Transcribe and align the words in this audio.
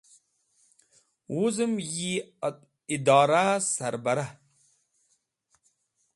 Wuzem 1.35 1.73
yi 1.93 2.13
Idorahe 2.95 3.55
sarbroh 3.73 4.31